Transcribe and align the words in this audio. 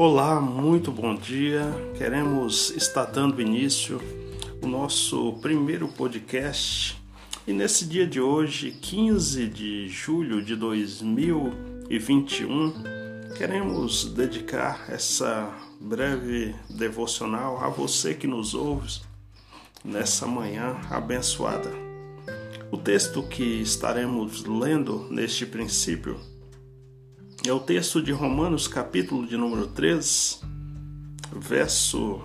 Olá, 0.00 0.40
muito 0.40 0.92
bom 0.92 1.12
dia. 1.12 1.74
Queremos 1.96 2.70
estar 2.70 3.06
dando 3.06 3.42
início 3.42 4.00
ao 4.62 4.68
nosso 4.68 5.32
primeiro 5.42 5.88
podcast. 5.88 6.96
E 7.44 7.52
nesse 7.52 7.84
dia 7.84 8.06
de 8.06 8.20
hoje, 8.20 8.70
15 8.70 9.48
de 9.48 9.88
julho 9.88 10.40
de 10.40 10.54
2021, 10.54 12.74
queremos 13.36 14.04
dedicar 14.04 14.88
essa 14.88 15.52
breve 15.80 16.54
devocional 16.70 17.58
a 17.60 17.68
você 17.68 18.14
que 18.14 18.28
nos 18.28 18.54
ouve 18.54 19.00
nessa 19.84 20.28
manhã 20.28 20.76
abençoada. 20.88 21.72
O 22.70 22.76
texto 22.76 23.20
que 23.24 23.42
estaremos 23.42 24.44
lendo 24.44 25.08
neste 25.10 25.44
princípio 25.44 26.37
é 27.48 27.52
o 27.52 27.58
texto 27.58 28.02
de 28.02 28.12
Romanos, 28.12 28.68
capítulo 28.68 29.26
de 29.26 29.34
número 29.34 29.68
3, 29.68 30.42
verso 31.34 32.20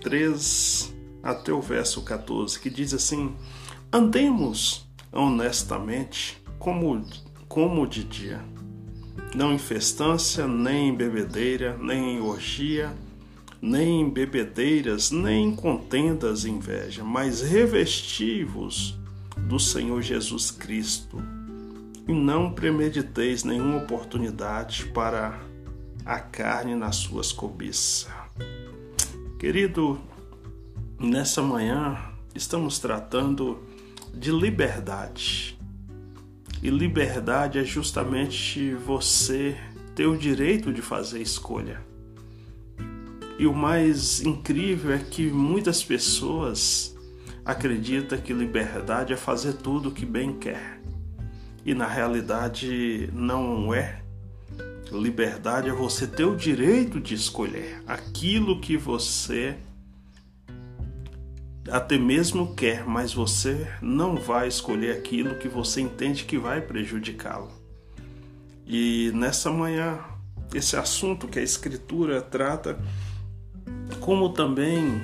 3 0.00 0.94
até 1.22 1.52
o 1.52 1.60
verso 1.60 2.00
14, 2.02 2.58
que 2.58 2.70
diz 2.70 2.94
assim: 2.94 3.34
Andemos 3.92 4.88
honestamente 5.12 6.42
como, 6.58 7.04
como 7.46 7.86
de 7.86 8.02
dia, 8.04 8.40
não 9.34 9.52
em 9.52 9.58
festança, 9.58 10.48
nem 10.48 10.88
em 10.88 10.94
bebedeira, 10.94 11.76
nem 11.76 12.16
em 12.16 12.20
orgia, 12.20 12.96
nem 13.60 14.00
em 14.00 14.08
bebedeiras, 14.08 15.10
nem 15.10 15.48
em 15.48 15.54
contendas 15.54 16.46
e 16.46 16.50
inveja, 16.50 17.04
mas 17.04 17.42
revestivos 17.42 18.98
do 19.36 19.60
Senhor 19.60 20.00
Jesus 20.00 20.50
Cristo 20.50 21.41
e 22.06 22.12
não 22.12 22.52
premediteis 22.52 23.44
nenhuma 23.44 23.78
oportunidade 23.78 24.86
para 24.86 25.40
a 26.04 26.18
carne 26.18 26.74
nas 26.74 26.96
suas 26.96 27.30
cobiças. 27.30 28.10
Querido, 29.38 30.00
nessa 30.98 31.42
manhã 31.42 31.98
estamos 32.34 32.78
tratando 32.78 33.62
de 34.12 34.30
liberdade. 34.30 35.58
E 36.62 36.70
liberdade 36.70 37.58
é 37.58 37.64
justamente 37.64 38.74
você 38.74 39.56
ter 39.94 40.06
o 40.06 40.16
direito 40.16 40.72
de 40.72 40.80
fazer 40.80 41.20
escolha. 41.20 41.80
E 43.38 43.46
o 43.46 43.54
mais 43.54 44.20
incrível 44.20 44.92
é 44.94 44.98
que 44.98 45.28
muitas 45.28 45.82
pessoas 45.82 46.96
acreditam 47.44 48.18
que 48.18 48.32
liberdade 48.32 49.12
é 49.12 49.16
fazer 49.16 49.54
tudo 49.54 49.88
o 49.88 49.92
que 49.92 50.06
bem 50.06 50.38
quer 50.38 50.81
e 51.64 51.74
na 51.74 51.86
realidade 51.86 53.08
não 53.12 53.72
é. 53.72 54.02
Liberdade 54.90 55.68
é 55.68 55.72
você 55.72 56.06
ter 56.06 56.24
o 56.24 56.36
direito 56.36 57.00
de 57.00 57.14
escolher 57.14 57.82
aquilo 57.86 58.60
que 58.60 58.76
você 58.76 59.56
até 61.70 61.96
mesmo 61.96 62.54
quer, 62.54 62.84
mas 62.86 63.14
você 63.14 63.66
não 63.80 64.16
vai 64.16 64.48
escolher 64.48 64.96
aquilo 64.96 65.36
que 65.36 65.48
você 65.48 65.80
entende 65.80 66.24
que 66.24 66.36
vai 66.36 66.60
prejudicá-lo. 66.60 67.50
E 68.66 69.10
nessa 69.14 69.50
manhã, 69.50 69.98
esse 70.54 70.76
assunto 70.76 71.28
que 71.28 71.38
a 71.38 71.42
Escritura 71.42 72.20
trata, 72.20 72.78
como 74.00 74.30
também 74.30 75.00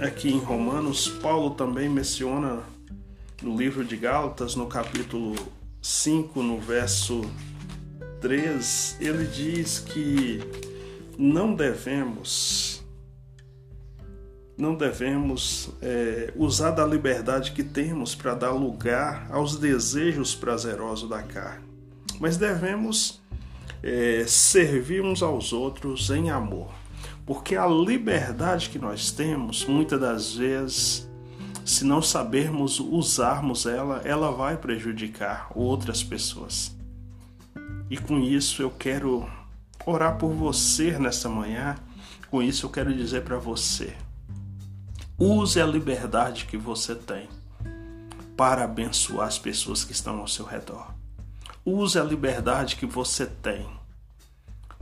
aqui 0.00 0.28
em 0.28 0.38
Romanos, 0.38 1.08
Paulo 1.08 1.50
também 1.50 1.88
menciona 1.88 2.62
no 3.42 3.56
livro 3.56 3.84
de 3.84 3.96
Gálatas, 3.96 4.54
no 4.54 4.66
capítulo 4.66 5.34
5, 5.84 6.42
no 6.42 6.58
verso 6.58 7.20
3, 8.22 8.96
ele 9.02 9.26
diz 9.26 9.80
que 9.80 10.40
não 11.18 11.54
devemos 11.54 12.82
não 14.56 14.74
devemos 14.74 15.68
é, 15.82 16.32
usar 16.36 16.70
da 16.70 16.86
liberdade 16.86 17.52
que 17.52 17.62
temos 17.62 18.14
para 18.14 18.34
dar 18.34 18.52
lugar 18.52 19.28
aos 19.30 19.58
desejos 19.58 20.34
prazerosos 20.34 21.06
da 21.06 21.22
carne, 21.22 21.66
mas 22.18 22.38
devemos 22.38 23.22
é, 23.82 24.24
servir 24.26 25.02
uns 25.02 25.22
aos 25.22 25.52
outros 25.52 26.08
em 26.08 26.30
amor, 26.30 26.72
porque 27.26 27.56
a 27.56 27.66
liberdade 27.66 28.70
que 28.70 28.78
nós 28.78 29.10
temos, 29.10 29.66
muitas 29.66 30.00
das 30.00 30.34
vezes, 30.34 31.06
se 31.64 31.84
não 31.84 32.02
sabermos 32.02 32.78
usarmos 32.78 33.64
ela, 33.64 34.02
ela 34.04 34.30
vai 34.30 34.56
prejudicar 34.56 35.50
outras 35.54 36.02
pessoas. 36.02 36.76
E 37.88 37.96
com 37.96 38.18
isso 38.18 38.60
eu 38.60 38.70
quero 38.70 39.28
orar 39.86 40.18
por 40.18 40.30
você 40.30 40.98
nessa 40.98 41.28
manhã. 41.28 41.76
Com 42.30 42.42
isso 42.42 42.66
eu 42.66 42.70
quero 42.70 42.94
dizer 42.94 43.22
para 43.22 43.38
você: 43.38 43.96
use 45.18 45.60
a 45.60 45.66
liberdade 45.66 46.44
que 46.44 46.56
você 46.56 46.94
tem 46.94 47.28
para 48.36 48.64
abençoar 48.64 49.28
as 49.28 49.38
pessoas 49.38 49.84
que 49.84 49.92
estão 49.92 50.18
ao 50.18 50.28
seu 50.28 50.44
redor. 50.44 50.92
Use 51.64 51.98
a 51.98 52.04
liberdade 52.04 52.76
que 52.76 52.84
você 52.84 53.24
tem 53.24 53.66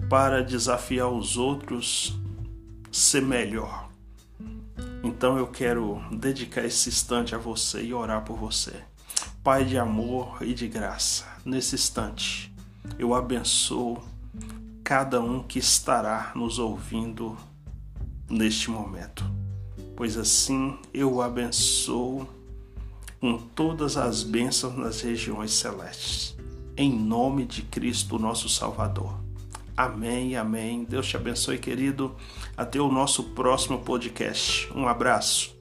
para 0.09 0.43
desafiar 0.43 1.09
os 1.09 1.37
outros 1.37 2.19
ser 2.91 3.23
melhor. 3.23 3.89
Então 5.03 5.37
eu 5.37 5.47
quero 5.47 6.01
dedicar 6.13 6.65
esse 6.65 6.89
instante 6.89 7.35
a 7.35 7.39
você 7.39 7.83
e 7.83 7.93
orar 7.93 8.25
por 8.25 8.37
você. 8.37 8.75
Pai 9.43 9.65
de 9.65 9.77
amor 9.77 10.39
e 10.41 10.55
de 10.55 10.69
graça, 10.69 11.27
nesse 11.45 11.75
instante 11.75 12.53
eu 12.99 13.15
abençoo 13.15 14.03
cada 14.83 15.21
um 15.21 15.43
que 15.43 15.59
estará 15.59 16.33
nos 16.35 16.59
ouvindo 16.59 17.37
neste 18.29 18.71
momento, 18.71 19.25
pois 19.97 20.17
assim 20.17 20.79
eu 20.93 21.15
o 21.15 21.23
abençoo 21.23 22.29
com 23.21 23.39
todas 23.39 23.97
as 23.97 24.23
bênçãos 24.23 24.77
nas 24.77 25.01
regiões 25.01 25.53
celestes. 25.53 26.37
Em 26.77 26.93
nome 26.93 27.45
de 27.45 27.63
Cristo, 27.63 28.19
nosso 28.19 28.49
Salvador. 28.49 29.15
Amém, 29.77 30.37
amém. 30.37 30.85
Deus 30.85 31.07
te 31.07 31.17
abençoe, 31.17 31.59
querido. 31.59 32.15
Até 32.57 32.81
o 32.81 32.91
nosso 32.91 33.25
próximo 33.31 33.81
podcast. 33.81 34.71
Um 34.75 34.87
abraço. 34.87 35.57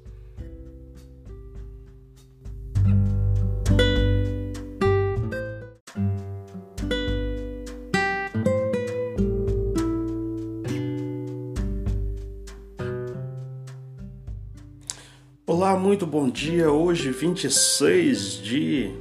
Olá, 15.53 15.77
muito 15.77 16.05
bom 16.05 16.29
dia. 16.29 16.71
Hoje, 16.71 17.11
26 17.11 18.41
de 18.41 18.91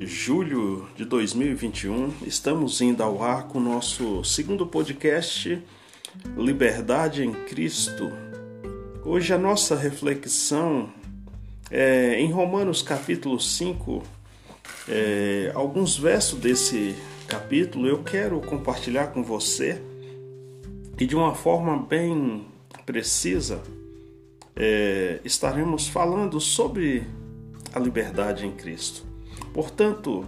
julho 0.00 0.88
de 0.96 1.04
2021, 1.04 2.12
estamos 2.26 2.80
indo 2.80 3.02
ao 3.02 3.22
ar 3.22 3.48
com 3.48 3.58
o 3.58 3.62
nosso 3.62 4.22
segundo 4.24 4.66
podcast, 4.66 5.62
Liberdade 6.36 7.24
em 7.24 7.32
Cristo. 7.32 8.10
Hoje 9.04 9.32
a 9.32 9.38
nossa 9.38 9.76
reflexão 9.76 10.92
é 11.70 12.18
em 12.18 12.30
Romanos 12.30 12.82
capítulo 12.82 13.38
5, 13.38 14.02
é, 14.88 15.52
alguns 15.54 15.96
versos 15.96 16.38
desse 16.38 16.96
capítulo 17.26 17.86
eu 17.86 18.02
quero 18.02 18.40
compartilhar 18.40 19.08
com 19.08 19.22
você 19.22 19.80
e 20.98 21.06
de 21.06 21.14
uma 21.14 21.34
forma 21.34 21.76
bem 21.76 22.46
precisa 22.84 23.62
é, 24.56 25.20
estaremos 25.24 25.86
falando 25.86 26.40
sobre 26.40 27.06
a 27.72 27.78
liberdade 27.78 28.44
em 28.44 28.52
Cristo. 28.52 29.06
Portanto, 29.52 30.26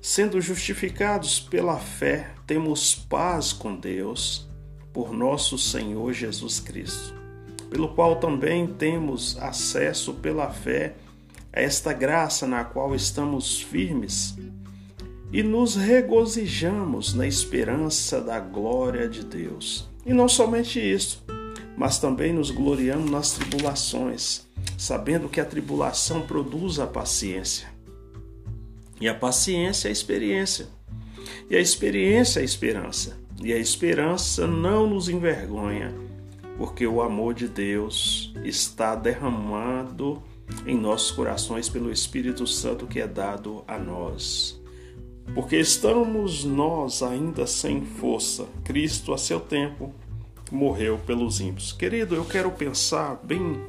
sendo 0.00 0.40
justificados 0.40 1.38
pela 1.38 1.78
fé, 1.78 2.32
temos 2.46 2.94
paz 2.94 3.52
com 3.52 3.76
Deus 3.76 4.49
por 4.92 5.12
nosso 5.12 5.56
Senhor 5.58 6.12
Jesus 6.12 6.60
Cristo, 6.60 7.14
pelo 7.70 7.88
qual 7.94 8.16
também 8.16 8.66
temos 8.66 9.36
acesso 9.38 10.14
pela 10.14 10.50
fé 10.50 10.94
a 11.52 11.60
esta 11.60 11.92
graça 11.92 12.46
na 12.46 12.64
qual 12.64 12.94
estamos 12.94 13.60
firmes 13.60 14.36
e 15.32 15.42
nos 15.42 15.76
regozijamos 15.76 17.14
na 17.14 17.26
esperança 17.26 18.20
da 18.20 18.40
glória 18.40 19.08
de 19.08 19.24
Deus. 19.24 19.88
E 20.04 20.12
não 20.12 20.28
somente 20.28 20.80
isso, 20.80 21.24
mas 21.76 21.98
também 21.98 22.32
nos 22.32 22.50
gloriamos 22.50 23.10
nas 23.10 23.32
tribulações, 23.32 24.46
sabendo 24.76 25.28
que 25.28 25.40
a 25.40 25.44
tribulação 25.44 26.22
produz 26.22 26.78
a 26.78 26.86
paciência 26.86 27.80
e 29.00 29.08
a 29.08 29.14
paciência 29.14 29.88
é 29.88 29.90
a 29.90 29.92
experiência. 29.92 30.68
E 31.48 31.56
a 31.56 31.60
experiência 31.60 32.40
é 32.40 32.42
a 32.42 32.44
esperança. 32.44 33.18
E 33.42 33.52
a 33.52 33.58
esperança 33.58 34.46
não 34.46 34.86
nos 34.86 35.08
envergonha, 35.08 35.94
porque 36.58 36.86
o 36.86 37.00
amor 37.00 37.32
de 37.32 37.48
Deus 37.48 38.34
está 38.44 38.94
derramado 38.94 40.22
em 40.66 40.76
nossos 40.76 41.10
corações 41.10 41.68
pelo 41.68 41.90
Espírito 41.90 42.46
Santo 42.46 42.86
que 42.86 43.00
é 43.00 43.06
dado 43.06 43.64
a 43.66 43.78
nós. 43.78 44.60
Porque 45.34 45.56
estamos 45.56 46.44
nós 46.44 47.02
ainda 47.02 47.46
sem 47.46 47.84
força. 47.84 48.46
Cristo, 48.64 49.14
a 49.14 49.18
seu 49.18 49.40
tempo, 49.40 49.94
morreu 50.50 50.98
pelos 50.98 51.40
ímpios. 51.40 51.72
Querido, 51.72 52.14
eu 52.14 52.24
quero 52.24 52.50
pensar 52.50 53.18
bem 53.22 53.60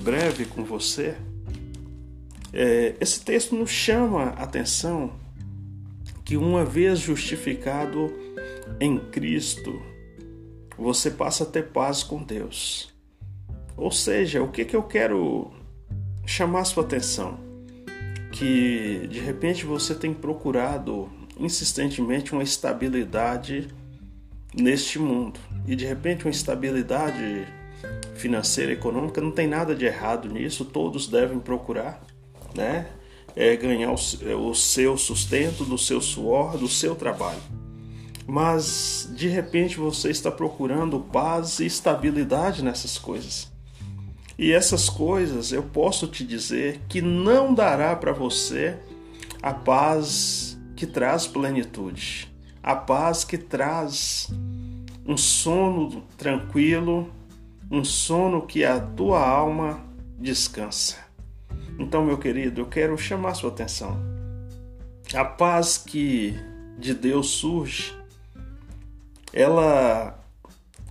breve 0.00 0.46
com 0.46 0.64
você. 0.64 1.14
É, 2.52 2.96
esse 3.00 3.24
texto 3.24 3.54
nos 3.54 3.70
chama 3.70 4.24
a 4.24 4.42
atenção 4.42 5.12
que, 6.24 6.36
uma 6.36 6.64
vez 6.64 6.98
justificado 6.98 8.12
em 8.80 8.98
Cristo, 8.98 9.80
você 10.76 11.10
passa 11.10 11.44
a 11.44 11.46
ter 11.46 11.68
paz 11.68 12.02
com 12.02 12.22
Deus. 12.22 12.92
Ou 13.76 13.90
seja, 13.90 14.42
o 14.42 14.48
que, 14.48 14.64
que 14.64 14.76
eu 14.76 14.82
quero 14.82 15.50
chamar 16.26 16.64
sua 16.64 16.82
atenção? 16.82 17.38
Que 18.30 19.06
de 19.08 19.20
repente 19.20 19.64
você 19.64 19.94
tem 19.94 20.12
procurado 20.12 21.08
insistentemente 21.38 22.32
uma 22.32 22.42
estabilidade 22.42 23.68
neste 24.54 24.98
mundo 24.98 25.40
e 25.66 25.74
de 25.74 25.86
repente 25.86 26.24
uma 26.24 26.30
estabilidade 26.30 27.46
financeira, 28.14 28.72
econômica, 28.72 29.20
não 29.20 29.30
tem 29.30 29.46
nada 29.46 29.74
de 29.74 29.84
errado 29.84 30.28
nisso, 30.28 30.64
todos 30.64 31.08
devem 31.08 31.40
procurar, 31.40 32.04
né? 32.54 32.86
É 33.34 33.56
ganhar 33.56 33.90
o, 33.90 34.50
o 34.50 34.54
seu 34.54 34.96
sustento 34.98 35.64
do 35.64 35.78
seu 35.78 36.00
suor, 36.00 36.58
do 36.58 36.68
seu 36.68 36.94
trabalho. 36.94 37.40
Mas 38.26 39.10
de 39.14 39.28
repente 39.28 39.76
você 39.76 40.10
está 40.10 40.30
procurando 40.30 41.00
paz 41.00 41.58
e 41.58 41.66
estabilidade 41.66 42.62
nessas 42.62 42.98
coisas. 42.98 43.50
E 44.38 44.52
essas 44.52 44.88
coisas 44.88 45.52
eu 45.52 45.62
posso 45.62 46.06
te 46.06 46.24
dizer 46.24 46.80
que 46.88 47.02
não 47.02 47.52
dará 47.52 47.94
para 47.94 48.12
você 48.12 48.76
a 49.42 49.52
paz 49.52 50.58
que 50.74 50.86
traz 50.86 51.26
plenitude, 51.26 52.32
a 52.62 52.74
paz 52.74 53.24
que 53.24 53.36
traz 53.36 54.28
um 55.06 55.16
sono 55.16 56.02
tranquilo, 56.16 57.10
um 57.70 57.84
sono 57.84 58.42
que 58.42 58.64
a 58.64 58.80
tua 58.80 59.24
alma 59.24 59.84
descansa. 60.18 60.96
Então, 61.78 62.04
meu 62.04 62.18
querido, 62.18 62.60
eu 62.60 62.66
quero 62.66 62.96
chamar 62.96 63.34
sua 63.34 63.50
atenção. 63.50 63.96
A 65.14 65.24
paz 65.24 65.76
que 65.78 66.34
de 66.78 66.94
Deus 66.94 67.30
surge, 67.30 67.94
ela 69.32 70.18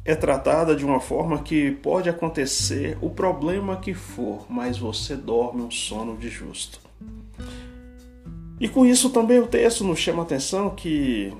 é 0.03 0.15
tratada 0.15 0.75
de 0.75 0.83
uma 0.83 0.99
forma 0.99 1.39
que 1.39 1.71
pode 1.71 2.09
acontecer 2.09 2.97
o 3.01 3.09
problema 3.09 3.77
que 3.77 3.93
for, 3.93 4.45
mas 4.49 4.77
você 4.77 5.15
dorme 5.15 5.61
um 5.61 5.71
sono 5.71 6.17
de 6.17 6.29
justo. 6.29 6.79
E 8.59 8.67
com 8.67 8.85
isso 8.85 9.09
também 9.09 9.39
o 9.39 9.47
texto 9.47 9.83
nos 9.83 9.99
chama 9.99 10.21
a 10.21 10.25
atenção 10.25 10.69
que 10.69 11.33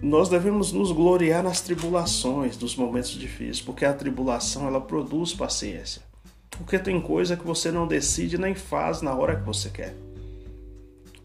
nós 0.00 0.28
devemos 0.28 0.72
nos 0.72 0.92
gloriar 0.92 1.42
nas 1.42 1.60
tribulações, 1.60 2.56
dos 2.56 2.76
momentos 2.76 3.10
difíceis, 3.10 3.60
porque 3.60 3.84
a 3.84 3.92
tribulação 3.92 4.66
ela 4.66 4.80
produz 4.80 5.34
paciência. 5.34 6.02
Porque 6.50 6.78
tem 6.78 7.00
coisa 7.00 7.36
que 7.36 7.46
você 7.46 7.70
não 7.70 7.86
decide 7.86 8.38
nem 8.38 8.54
faz 8.54 9.02
na 9.02 9.14
hora 9.14 9.36
que 9.36 9.44
você 9.44 9.68
quer. 9.68 9.94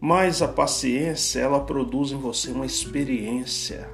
Mas 0.00 0.42
a 0.42 0.48
paciência, 0.48 1.40
ela 1.40 1.60
produz 1.60 2.12
em 2.12 2.16
você 2.16 2.50
uma 2.50 2.66
experiência, 2.66 3.88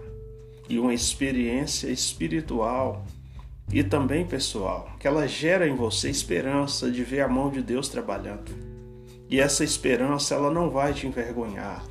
e 0.71 0.79
uma 0.79 0.95
experiência 0.95 1.89
espiritual 1.89 3.05
e 3.73 3.83
também 3.83 4.25
pessoal, 4.25 4.89
que 4.99 5.07
ela 5.07 5.27
gera 5.27 5.69
em 5.69 5.75
você 5.75 6.09
esperança 6.09 6.91
de 6.91 7.03
ver 7.03 7.21
a 7.21 7.29
mão 7.29 7.51
de 7.51 7.61
Deus 7.61 7.89
trabalhando. 7.89 8.53
E 9.29 9.41
essa 9.41 9.65
esperança, 9.65 10.35
ela 10.35 10.51
não 10.51 10.71
vai 10.71 10.95
te 10.95 11.07
envergonhar, 11.07 11.85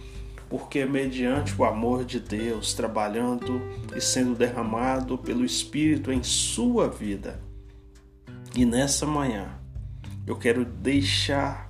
porque 0.50 0.86
mediante 0.86 1.54
o 1.58 1.66
amor 1.66 2.06
de 2.06 2.20
Deus 2.20 2.74
trabalhando 2.74 3.62
e 3.96 4.02
sendo 4.02 4.34
derramado 4.34 5.18
pelo 5.18 5.46
Espírito 5.46 6.12
em 6.12 6.24
sua 6.24 6.88
vida. 6.88 7.40
E 8.56 8.66
nessa 8.66 9.06
manhã 9.06 9.60
eu 10.26 10.38
quero 10.38 10.64
deixar 10.64 11.70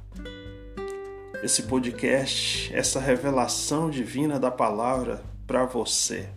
esse 1.43 1.63
podcast, 1.63 2.71
essa 2.73 2.99
revelação 2.99 3.89
divina 3.89 4.39
da 4.39 4.51
palavra 4.51 5.23
para 5.47 5.65
você. 5.65 6.29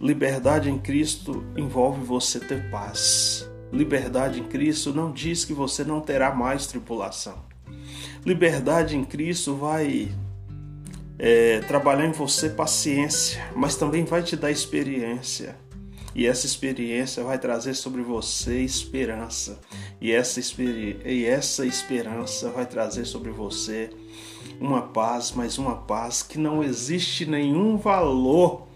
Liberdade 0.00 0.70
em 0.70 0.78
Cristo 0.78 1.44
envolve 1.56 2.04
você 2.04 2.38
ter 2.38 2.70
paz. 2.70 3.48
Liberdade 3.72 4.40
em 4.40 4.44
Cristo 4.44 4.92
não 4.92 5.10
diz 5.10 5.44
que 5.44 5.54
você 5.54 5.84
não 5.84 6.00
terá 6.00 6.34
mais 6.34 6.66
tripulação. 6.66 7.44
Liberdade 8.24 8.96
em 8.96 9.04
Cristo 9.04 9.54
vai 9.54 10.10
é, 11.18 11.60
trabalhar 11.60 12.06
em 12.06 12.12
você 12.12 12.50
paciência, 12.50 13.42
mas 13.54 13.76
também 13.76 14.04
vai 14.04 14.22
te 14.22 14.36
dar 14.36 14.50
experiência. 14.50 15.56
E 16.14 16.26
essa 16.26 16.46
experiência 16.46 17.22
vai 17.22 17.38
trazer 17.38 17.74
sobre 17.74 18.02
você 18.02 18.60
esperança. 18.60 19.60
E 20.00 20.12
essa, 20.12 20.40
e 21.04 21.24
essa 21.24 21.66
esperança 21.66 22.50
vai 22.50 22.66
trazer 22.66 23.04
sobre 23.04 23.30
você 23.30 23.90
uma 24.60 24.82
paz, 24.82 25.32
mas 25.32 25.58
uma 25.58 25.76
paz 25.76 26.22
que 26.22 26.38
não 26.38 26.62
existe 26.62 27.26
nenhum 27.26 27.76
valor 27.76 28.66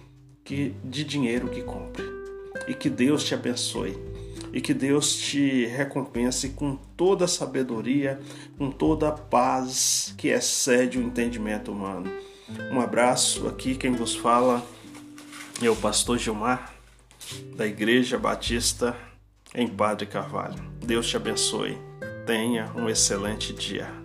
que, 0.51 0.75
de 0.83 1.05
dinheiro 1.05 1.49
que 1.49 1.63
compre. 1.63 2.05
E 2.67 2.75
que 2.75 2.91
Deus 2.91 3.23
te 3.23 3.35
abençoe. 3.35 3.97
E 4.53 4.61
que 4.61 4.75
Deus 4.75 5.15
te 5.15 5.65
recompense 5.67 6.49
com 6.49 6.75
toda 6.97 7.27
a 7.27 7.29
sabedoria, 7.29 8.19
com 8.59 8.69
toda 8.69 9.09
a 9.09 9.13
paz 9.13 10.13
que 10.19 10.27
excede 10.27 10.99
o 10.99 11.03
entendimento 11.03 11.71
humano. 11.71 12.11
Um 12.73 12.81
abraço 12.81 13.47
aqui, 13.47 13.77
quem 13.77 13.93
vos 13.93 14.17
fala 14.17 14.67
é 15.63 15.71
o 15.71 15.77
pastor 15.77 16.19
Gilmar, 16.19 16.75
da 17.55 17.65
Igreja 17.65 18.19
Batista 18.19 18.97
em 19.55 19.69
Padre 19.69 20.07
Carvalho. 20.07 20.61
Deus 20.85 21.09
te 21.09 21.17
abençoe. 21.17 21.79
Tenha 22.27 22.73
um 22.75 22.89
excelente 22.89 23.53
dia. 23.53 24.00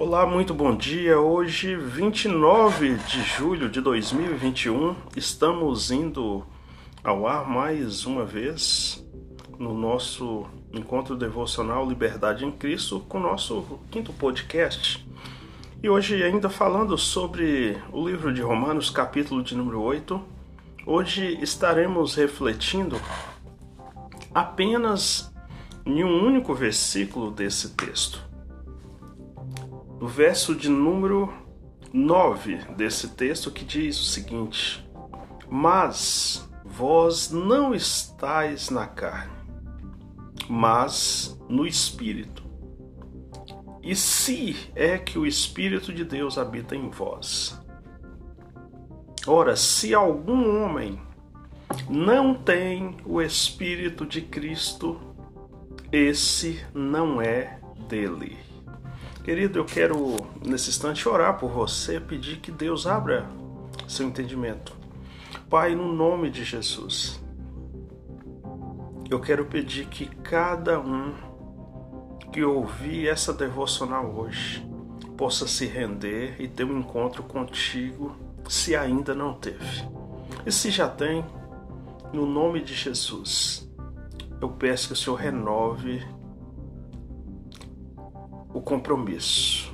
Olá, 0.00 0.24
muito 0.24 0.54
bom 0.54 0.76
dia. 0.76 1.18
Hoje, 1.18 1.74
29 1.74 2.98
de 2.98 3.20
julho 3.20 3.68
de 3.68 3.80
2021, 3.80 4.94
estamos 5.16 5.90
indo 5.90 6.46
ao 7.02 7.26
ar 7.26 7.50
mais 7.50 8.06
uma 8.06 8.24
vez 8.24 9.04
no 9.58 9.74
nosso 9.74 10.46
encontro 10.72 11.16
devocional 11.16 11.84
Liberdade 11.84 12.44
em 12.44 12.52
Cristo 12.52 13.00
com 13.08 13.18
o 13.18 13.22
nosso 13.22 13.80
quinto 13.90 14.12
podcast. 14.12 15.04
E 15.82 15.90
hoje 15.90 16.22
ainda 16.22 16.48
falando 16.48 16.96
sobre 16.96 17.76
o 17.90 18.08
livro 18.08 18.32
de 18.32 18.40
Romanos, 18.40 18.90
capítulo 18.90 19.42
de 19.42 19.56
número 19.56 19.82
8. 19.82 20.22
Hoje 20.86 21.36
estaremos 21.42 22.14
refletindo 22.14 23.00
apenas 24.32 25.34
em 25.84 26.04
um 26.04 26.24
único 26.24 26.54
versículo 26.54 27.32
desse 27.32 27.70
texto. 27.70 28.27
No 30.00 30.06
verso 30.06 30.54
de 30.54 30.68
número 30.68 31.32
9 31.92 32.56
desse 32.76 33.08
texto 33.08 33.50
que 33.50 33.64
diz 33.64 33.98
o 34.00 34.04
seguinte: 34.04 34.88
Mas 35.50 36.48
Vós 36.78 37.30
não 37.32 37.74
estáis 37.74 38.70
na 38.70 38.86
carne, 38.86 39.32
mas 40.48 41.36
no 41.48 41.66
Espírito. 41.66 42.44
E 43.82 43.96
se 43.96 44.70
é 44.76 44.96
que 44.98 45.18
o 45.18 45.26
Espírito 45.26 45.92
de 45.92 46.04
Deus 46.04 46.38
habita 46.38 46.76
em 46.76 46.88
vós. 46.88 47.60
Ora, 49.26 49.56
se 49.56 49.92
algum 49.92 50.62
homem 50.62 51.00
não 51.88 52.34
tem 52.34 52.96
o 53.04 53.20
Espírito 53.20 54.06
de 54.06 54.20
Cristo, 54.20 55.00
esse 55.90 56.64
não 56.72 57.20
é 57.20 57.58
dele. 57.88 58.36
Querido, 59.28 59.58
eu 59.58 59.64
quero 59.66 60.16
nesse 60.42 60.70
instante 60.70 61.06
orar 61.06 61.36
por 61.36 61.50
você, 61.50 62.00
pedir 62.00 62.38
que 62.38 62.50
Deus 62.50 62.86
abra 62.86 63.28
seu 63.86 64.06
entendimento 64.06 64.74
Pai, 65.50 65.74
no 65.74 65.92
nome 65.92 66.30
de 66.30 66.42
Jesus, 66.42 67.22
eu 69.10 69.20
quero 69.20 69.44
pedir 69.44 69.84
que 69.84 70.06
cada 70.06 70.80
um 70.80 71.12
que 72.32 72.42
ouvir 72.42 73.06
essa 73.06 73.30
devocional 73.34 74.06
hoje 74.16 74.66
possa 75.14 75.46
se 75.46 75.66
render 75.66 76.36
e 76.38 76.48
ter 76.48 76.64
um 76.64 76.78
encontro 76.78 77.22
contigo, 77.22 78.16
se 78.48 78.74
ainda 78.74 79.14
não 79.14 79.34
teve. 79.34 79.86
E 80.46 80.50
se 80.50 80.70
já 80.70 80.88
tem, 80.88 81.22
no 82.14 82.24
nome 82.24 82.62
de 82.62 82.72
Jesus, 82.72 83.70
eu 84.40 84.48
peço 84.48 84.86
que 84.86 84.94
o 84.94 84.96
Senhor 84.96 85.16
renove 85.16 86.02
o 88.58 88.60
compromisso. 88.60 89.72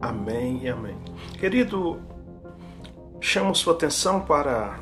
Amém 0.00 0.62
e 0.62 0.68
amém. 0.68 0.96
Querido, 1.38 2.00
chamo 3.20 3.54
sua 3.56 3.72
atenção 3.72 4.20
para 4.20 4.80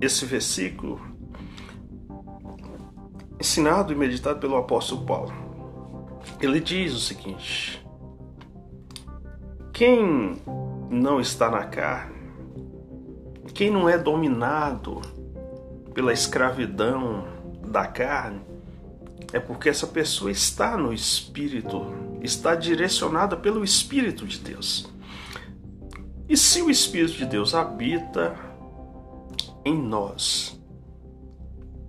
esse 0.00 0.26
versículo 0.26 1.00
ensinado 3.40 3.92
e 3.92 3.96
meditado 3.96 4.40
pelo 4.40 4.56
apóstolo 4.56 5.06
Paulo. 5.06 5.32
Ele 6.40 6.58
diz 6.58 6.92
o 6.92 6.98
seguinte: 6.98 7.84
Quem 9.72 10.36
não 10.90 11.20
está 11.20 11.48
na 11.48 11.66
carne, 11.66 12.16
quem 13.54 13.70
não 13.70 13.88
é 13.88 13.96
dominado 13.96 15.00
pela 15.94 16.12
escravidão 16.12 17.24
da 17.68 17.86
carne, 17.86 18.40
é 19.34 19.40
porque 19.40 19.68
essa 19.68 19.88
pessoa 19.88 20.30
está 20.30 20.76
no 20.78 20.92
Espírito, 20.92 21.92
está 22.22 22.54
direcionada 22.54 23.36
pelo 23.36 23.64
Espírito 23.64 24.24
de 24.24 24.38
Deus. 24.38 24.88
E 26.28 26.36
se 26.36 26.62
o 26.62 26.70
Espírito 26.70 27.14
de 27.14 27.26
Deus 27.26 27.52
habita 27.52 28.38
em 29.64 29.76
nós, 29.76 30.56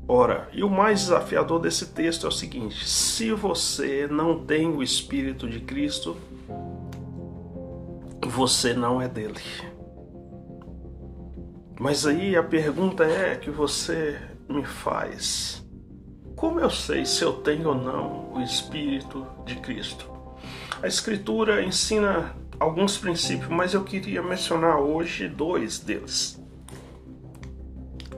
Ora, 0.08 0.48
e 0.54 0.64
o 0.64 0.70
mais 0.70 1.02
desafiador 1.02 1.60
desse 1.60 1.88
texto 1.88 2.28
é 2.28 2.30
o 2.30 2.32
seguinte: 2.32 2.88
se 2.88 3.32
você 3.32 4.08
não 4.08 4.46
tem 4.46 4.68
o 4.68 4.84
Espírito 4.84 5.50
de 5.50 5.60
Cristo, 5.60 6.16
você 8.24 8.72
não 8.75 9.02
é 9.02 9.08
dele. 9.08 9.42
Mas 11.80 12.06
aí 12.06 12.36
a 12.36 12.44
pergunta 12.44 13.04
é 13.04 13.36
que 13.36 13.50
você 13.50 14.22
me 14.48 14.64
faz: 14.64 15.64
como 16.36 16.60
eu 16.60 16.70
sei 16.70 17.06
se 17.06 17.24
eu 17.24 17.34
tenho 17.34 17.70
ou 17.70 17.75
não 17.75 18.34
o 18.34 18.42
Espírito 18.42 19.25
de 19.46 19.56
Cristo? 19.56 20.10
A 20.82 20.88
Escritura 20.88 21.63
ensina 21.63 22.36
alguns 22.60 22.98
princípios, 22.98 23.50
mas 23.50 23.74
eu 23.74 23.84
queria 23.84 24.22
mencionar 24.22 24.80
hoje 24.80 25.27
dois 25.27 25.80
deles. 25.80 26.42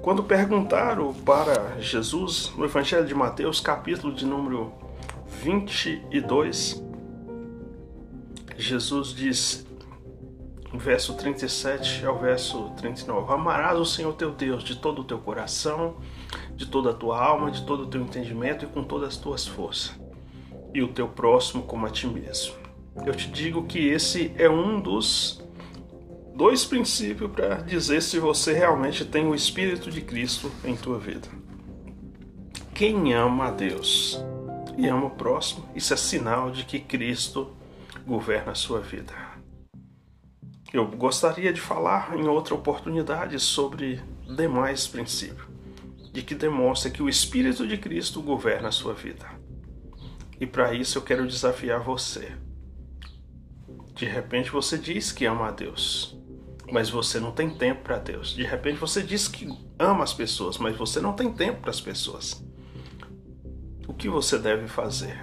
Quando 0.01 0.23
perguntaram 0.23 1.13
para 1.13 1.79
Jesus 1.79 2.51
no 2.55 2.65
Evangelho 2.65 3.05
de 3.05 3.13
Mateus, 3.13 3.59
capítulo 3.59 4.13
de 4.13 4.25
número 4.25 4.73
22, 5.43 6.83
Jesus 8.57 9.09
diz, 9.09 9.67
verso 10.73 11.13
37 11.13 12.05
ao 12.05 12.17
verso 12.17 12.71
39: 12.77 13.33
Amarás 13.33 13.77
o 13.77 13.85
Senhor 13.85 14.13
teu 14.13 14.31
Deus 14.31 14.63
de 14.63 14.75
todo 14.75 15.01
o 15.01 15.03
teu 15.03 15.17
coração, 15.19 15.97
de 16.57 16.65
toda 16.65 16.89
a 16.89 16.93
tua 16.93 17.23
alma, 17.23 17.51
de 17.51 17.63
todo 17.65 17.83
o 17.83 17.87
teu 17.87 18.01
entendimento 18.01 18.65
e 18.65 18.67
com 18.67 18.83
todas 18.83 19.09
as 19.09 19.17
tuas 19.17 19.47
forças, 19.47 19.97
e 20.73 20.81
o 20.81 20.87
teu 20.87 21.07
próximo 21.07 21.63
como 21.63 21.85
a 21.85 21.89
ti 21.89 22.07
mesmo. 22.07 22.55
Eu 23.05 23.13
te 23.13 23.29
digo 23.29 23.63
que 23.65 23.87
esse 23.87 24.33
é 24.37 24.49
um 24.49 24.81
dos 24.81 25.41
dois 26.35 26.65
princípios 26.65 27.31
para 27.31 27.57
dizer 27.57 28.01
se 28.01 28.19
você 28.19 28.53
realmente 28.53 29.05
tem 29.05 29.27
o 29.27 29.35
Espírito 29.35 29.91
de 29.91 30.01
Cristo 30.01 30.51
em 30.65 30.75
tua 30.75 30.97
vida. 30.97 31.27
Quem 32.73 33.13
ama 33.13 33.45
a 33.45 33.51
Deus 33.51 34.19
e 34.77 34.87
ama 34.87 35.07
o 35.07 35.11
próximo, 35.11 35.67
isso 35.75 35.93
é 35.93 35.97
sinal 35.97 36.49
de 36.49 36.63
que 36.63 36.79
Cristo 36.79 37.55
governa 38.05 38.51
a 38.51 38.55
sua 38.55 38.79
vida. 38.79 39.13
Eu 40.73 40.85
gostaria 40.87 41.53
de 41.53 41.61
falar 41.61 42.15
em 42.17 42.27
outra 42.27 42.53
oportunidade 42.53 43.39
sobre 43.39 44.01
demais 44.35 44.87
princípios, 44.87 45.46
de 46.17 46.23
que 46.23 46.33
demonstra 46.33 46.89
que 46.89 47.03
o 47.03 47.07
Espírito 47.07 47.67
de 47.67 47.77
Cristo 47.77 48.23
governa 48.23 48.69
a 48.69 48.71
sua 48.71 48.91
vida. 48.91 49.29
E 50.41 50.47
para 50.47 50.73
isso 50.73 50.97
eu 50.97 51.03
quero 51.03 51.27
desafiar 51.27 51.79
você. 51.79 52.31
De 53.93 54.05
repente 54.05 54.49
você 54.49 54.79
diz 54.79 55.11
que 55.11 55.25
ama 55.25 55.49
a 55.49 55.51
Deus, 55.51 56.19
mas 56.71 56.89
você 56.89 57.19
não 57.19 57.31
tem 57.31 57.51
tempo 57.51 57.83
para 57.83 57.99
Deus. 57.99 58.31
De 58.33 58.41
repente 58.41 58.79
você 58.79 59.03
diz 59.03 59.27
que 59.27 59.47
ama 59.77 60.03
as 60.03 60.11
pessoas, 60.11 60.57
mas 60.57 60.75
você 60.75 60.99
não 60.99 61.13
tem 61.13 61.31
tempo 61.31 61.61
para 61.61 61.69
as 61.69 61.79
pessoas. 61.79 62.43
O 63.87 63.93
que 63.93 64.09
você 64.09 64.39
deve 64.39 64.67
fazer? 64.67 65.19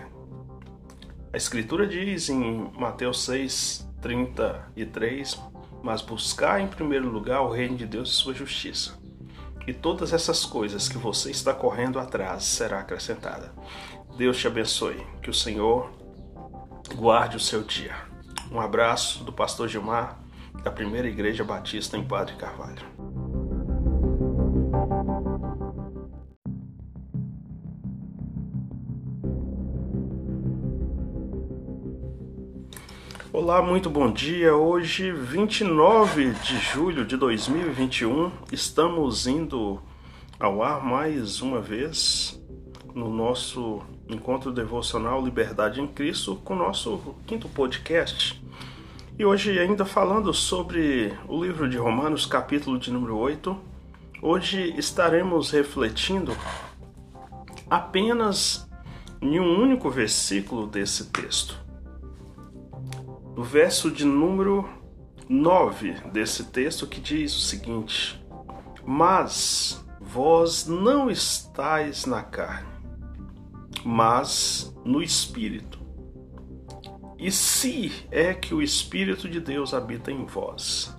A 1.33 1.37
Escritura 1.37 1.89
diz 1.89 2.29
em 2.29 2.71
Mateus 2.79 3.25
6, 3.25 3.85
33, 4.01 5.41
mas 5.83 6.01
buscar 6.01 6.61
em 6.61 6.69
primeiro 6.69 7.11
lugar 7.11 7.41
o 7.41 7.51
reino 7.51 7.77
de 7.77 7.85
Deus 7.85 8.11
e 8.11 8.13
sua 8.13 8.33
justiça. 8.33 9.03
E 9.67 9.73
todas 9.73 10.13
essas 10.13 10.45
coisas 10.45 10.89
que 10.89 10.99
você 10.99 11.31
está 11.31 11.55
correndo 11.55 11.99
atrás 11.99 12.45
será 12.45 12.81
acrescentada. 12.81 13.53
Deus 14.17 14.39
te 14.39 14.47
abençoe. 14.47 15.05
Que 15.23 15.31
o 15.31 15.35
Senhor 15.35 15.91
guarde 16.95 17.37
o 17.37 17.41
seu 17.41 17.63
dia. 17.63 17.95
Um 18.51 18.61
abraço 18.61 19.25
do 19.25 19.33
pastor 19.33 19.69
Gilmar 19.69 20.21
da 20.63 20.71
Primeira 20.71 21.09
Igreja 21.09 21.43
Batista 21.43 21.97
em 21.97 22.05
Padre 22.05 22.37
Carvalho. 22.37 22.94
Olá, 33.37 33.61
muito 33.61 33.91
bom 33.91 34.13
dia. 34.13 34.55
Hoje, 34.55 35.11
29 35.11 36.35
de 36.35 36.57
julho 36.57 37.05
de 37.05 37.17
2021, 37.17 38.31
estamos 38.53 39.27
indo 39.27 39.83
ao 40.39 40.63
ar 40.63 40.85
mais 40.85 41.41
uma 41.41 41.61
vez 41.61 42.41
no 42.95 43.11
nosso 43.11 43.83
encontro 44.09 44.53
devocional 44.53 45.21
Liberdade 45.21 45.81
em 45.81 45.87
Cristo 45.89 46.37
com 46.45 46.55
o 46.55 46.59
nosso 46.59 47.17
quinto 47.27 47.49
podcast. 47.49 48.41
E 49.19 49.25
hoje, 49.25 49.59
ainda 49.59 49.85
falando 49.85 50.33
sobre 50.33 51.13
o 51.27 51.43
livro 51.43 51.69
de 51.69 51.77
Romanos, 51.77 52.27
capítulo 52.27 52.79
de 52.79 52.93
número 52.93 53.17
8, 53.17 53.59
hoje 54.23 54.73
estaremos 54.79 55.51
refletindo 55.51 56.37
apenas 57.69 58.65
em 59.21 59.41
um 59.41 59.61
único 59.61 59.91
versículo 59.91 60.69
desse 60.69 61.07
texto. 61.07 61.65
No 63.37 63.43
verso 63.43 63.91
de 63.91 64.05
número 64.05 64.69
9 65.29 65.93
desse 66.13 66.45
texto, 66.45 66.87
que 66.87 67.01
diz 67.01 67.35
o 67.35 67.41
seguinte: 67.41 68.25
Mas 68.85 69.85
vós 70.01 70.67
não 70.67 71.11
estáis 71.11 72.07
na 72.07 72.23
carne, 72.23 72.69
mas 73.85 74.75
no 74.85 75.03
espírito 75.03 75.85
e 77.25 77.31
se 77.31 77.91
é 78.11 78.35
que 78.35 78.55
o 78.55 78.61
Espírito 78.61 79.27
de 79.27 79.41
Deus 79.41 79.73
habita 79.73 80.13
em 80.13 80.27
vós. 80.27 80.95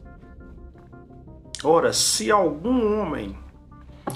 Ora, 1.64 1.94
se 1.94 2.32
algum 2.32 3.00
homem 3.00 3.38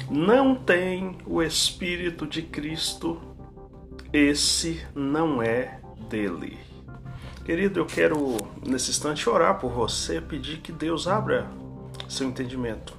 não 0.10 0.56
tem 0.56 1.20
o 1.24 1.40
Espírito 1.40 2.26
de 2.26 2.42
Cristo, 2.42 3.22
esse 4.12 4.84
não 4.96 5.40
é 5.40 5.80
dele. 6.10 6.58
Querido, 7.50 7.80
eu 7.80 7.86
quero 7.88 8.38
nesse 8.64 8.92
instante 8.92 9.28
orar 9.28 9.58
por 9.58 9.72
você, 9.72 10.22
pedir 10.22 10.60
que 10.60 10.72
Deus 10.72 11.08
abra 11.08 11.50
seu 12.08 12.28
entendimento. 12.28 12.96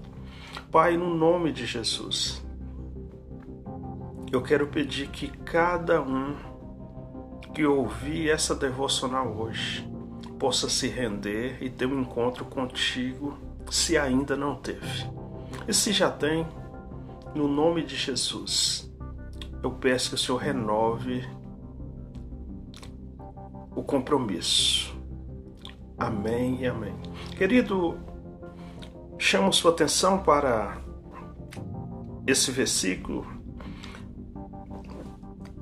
Pai, 0.72 0.96
no 0.96 1.14
nome 1.14 1.52
de 1.52 1.64
Jesus, 1.64 2.44
eu 4.32 4.42
quero 4.42 4.66
pedir 4.66 5.06
que 5.06 5.28
cada 5.28 6.02
um 6.02 6.34
que 7.54 7.64
ouvir 7.64 8.28
essa 8.28 8.52
devocional 8.52 9.28
hoje 9.38 9.88
possa 10.36 10.68
se 10.68 10.88
render 10.88 11.58
e 11.60 11.70
ter 11.70 11.86
um 11.86 12.00
encontro 12.00 12.44
contigo, 12.44 13.38
se 13.70 13.96
ainda 13.96 14.36
não 14.36 14.56
teve. 14.56 15.08
E 15.68 15.72
se 15.72 15.92
já 15.92 16.10
tem, 16.10 16.44
no 17.36 17.46
nome 17.46 17.84
de 17.84 17.94
Jesus, 17.94 18.92
eu 19.62 19.70
peço 19.70 20.08
que 20.08 20.14
o 20.16 20.18
Senhor 20.18 20.38
renove 20.38 21.24
o 23.74 23.82
compromisso. 23.82 24.98
Amém 25.98 26.62
e 26.62 26.66
amém. 26.66 26.94
Querido, 27.36 27.98
chamo 29.18 29.52
sua 29.52 29.70
atenção 29.70 30.18
para 30.18 30.78
esse 32.26 32.50
versículo 32.50 33.26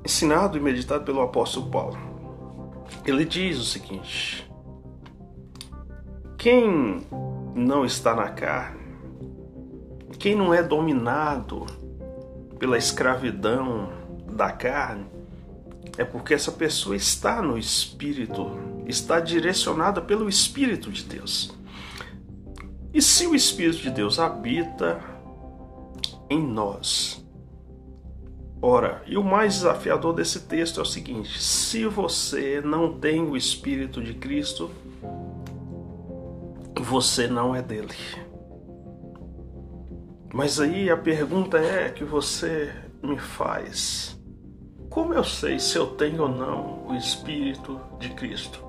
ensinado 0.05 0.57
e 0.57 0.61
meditado 0.61 1.03
pelo 1.03 1.21
apóstolo 1.21 1.69
Paulo. 1.69 1.97
Ele 3.05 3.25
diz 3.25 3.57
o 3.59 3.63
seguinte: 3.63 4.49
Quem 6.37 7.05
não 7.53 7.85
está 7.85 8.15
na 8.15 8.29
carne, 8.29 8.79
quem 10.17 10.35
não 10.35 10.53
é 10.53 10.63
dominado 10.63 11.65
pela 12.57 12.77
escravidão 12.77 13.89
da 14.31 14.51
carne, 14.51 15.05
é 15.99 16.05
porque 16.05 16.33
essa 16.33 16.53
pessoa 16.53 16.95
está 16.95 17.41
no 17.41 17.57
Espírito, 17.57 18.57
está 18.87 19.19
direcionada 19.19 20.01
pelo 20.01 20.29
Espírito 20.29 20.89
de 20.89 21.03
Deus. 21.03 21.53
E 22.93 23.01
se 23.01 23.27
o 23.27 23.35
Espírito 23.35 23.79
de 23.79 23.91
Deus 23.91 24.17
habita 24.17 25.03
em 26.29 26.41
nós, 26.41 27.21
Ora, 28.61 29.01
e 29.07 29.17
o 29.17 29.23
mais 29.23 29.55
desafiador 29.55 30.13
desse 30.13 30.41
texto 30.41 30.81
é 30.81 30.83
o 30.83 30.85
seguinte: 30.85 31.41
se 31.41 31.85
você 31.85 32.59
não 32.59 32.99
tem 32.99 33.21
o 33.21 33.37
Espírito 33.37 34.03
de 34.03 34.13
Cristo, 34.13 34.69
você 36.77 37.25
não 37.25 37.55
é 37.55 37.61
dele. 37.61 37.95
Mas 40.33 40.59
aí 40.59 40.89
a 40.89 40.97
pergunta 40.97 41.57
é 41.57 41.89
que 41.89 42.03
você 42.03 42.69
me 43.01 43.17
faz: 43.17 44.18
como 44.89 45.13
eu 45.13 45.23
sei 45.23 45.59
se 45.59 45.77
eu 45.77 45.87
tenho 45.87 46.23
ou 46.23 46.29
não 46.29 46.87
o 46.87 46.95
Espírito 46.95 47.79
de 47.99 48.09
Cristo? 48.09 48.63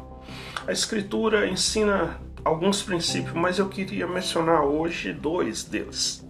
A 0.66 0.72
Escritura 0.72 1.48
ensina 1.48 2.20
alguns 2.44 2.82
princípios, 2.82 3.34
mas 3.34 3.58
eu 3.58 3.68
queria 3.68 4.06
mencionar 4.06 4.62
hoje 4.64 5.12
dois 5.12 5.64
deles. 5.64 6.26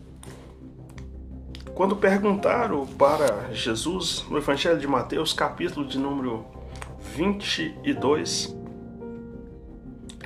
Quando 1.74 1.96
perguntaram 1.96 2.86
para 2.86 3.52
Jesus 3.52 4.24
no 4.28 4.38
Evangelho 4.38 4.78
de 4.78 4.86
Mateus, 4.86 5.32
capítulo 5.32 5.86
de 5.86 5.98
número 5.98 6.44
22, 7.14 8.56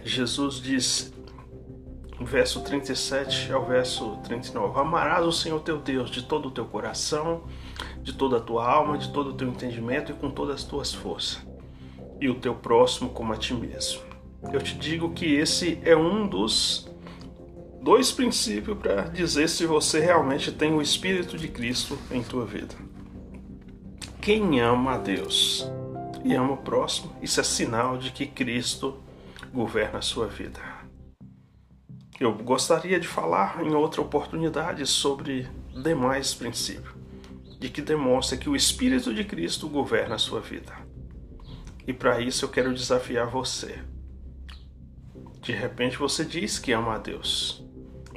Jesus 0.04 0.56
diz, 0.56 1.14
verso 2.21 2.61
37 2.61 3.52
ao 3.52 3.64
verso 3.64 4.18
39: 4.25 4.80
Amarás 4.80 5.25
o 5.25 5.33
Senhor 5.33 5.61
teu 5.61 5.78
Deus 5.78 6.11
de 6.11 6.23
todo 6.23 6.49
o 6.49 6.50
teu 6.50 6.64
coração, 6.64 7.44
de 8.05 8.13
toda 8.13 8.37
a 8.37 8.41
tua 8.41 8.71
alma, 8.71 8.99
de 8.99 9.11
todo 9.11 9.31
o 9.31 9.33
teu 9.33 9.49
entendimento 9.49 10.13
e 10.13 10.15
com 10.15 10.31
todas 10.31 10.57
as 10.57 10.65
tuas 10.65 10.93
forças, 10.93 11.45
e 12.21 12.29
o 12.29 12.35
teu 12.35 12.55
próximo 12.55 13.09
como 13.09 13.33
a 13.33 13.37
ti 13.37 13.55
mesmo. 13.55 14.03
Eu 14.53 14.61
te 14.61 14.75
digo 14.77 15.11
que 15.13 15.35
esse 15.35 15.81
é 15.83 15.97
um 15.97 16.29
dos 16.29 16.87
dois 17.83 18.13
princípios 18.13 18.77
para 18.77 19.05
dizer 19.05 19.49
se 19.49 19.65
você 19.65 20.01
realmente 20.01 20.53
tem 20.53 20.75
o 20.75 20.83
Espírito 20.83 21.39
de 21.39 21.49
Cristo 21.49 21.99
em 22.11 22.23
tua 22.23 22.45
vida. 22.45 22.75
Quem 24.21 24.61
ama 24.61 24.93
a 24.93 24.99
Deus 24.99 25.67
e 26.23 26.35
ama 26.35 26.53
o 26.53 26.59
próximo, 26.59 27.11
isso 27.23 27.41
é 27.41 27.43
sinal 27.43 27.97
de 27.97 28.11
que 28.11 28.27
Cristo 28.27 28.99
governa 29.53 29.99
a 29.99 30.03
sua 30.03 30.27
vida. 30.27 30.61
Eu 32.21 32.35
gostaria 32.35 33.01
de 33.01 33.09
falar 33.09 33.65
em 33.65 33.75
outra 33.75 34.01
oportunidade 34.01 34.87
sobre 34.87 35.49
demais 35.75 36.35
princípios, 36.35 36.95
de 37.64 37.71
que 37.71 37.80
demonstra 37.80 38.37
que 38.37 38.50
o 38.50 38.54
Espírito 38.54 39.14
de 39.14 39.25
Cristo 39.25 39.71
governa 39.71 40.16
a 40.16 40.18
sua 40.18 40.38
vida. 40.38 40.75
E 41.87 41.94
para 41.94 42.21
isso 42.21 42.44
eu 42.44 42.50
quero 42.50 42.75
desafiar 42.75 43.26
você. 43.26 43.78
De 45.40 45.52
repente 45.52 45.97
você 45.97 46.26
diz 46.26 46.59
que 46.59 46.73
ama 46.73 46.97
a 46.97 46.99
Deus, 46.99 47.64